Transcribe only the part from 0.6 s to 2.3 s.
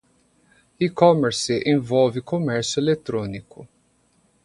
E-commerce envolve